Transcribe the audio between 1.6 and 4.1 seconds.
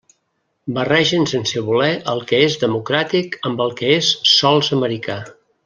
voler el que és democràtic amb el que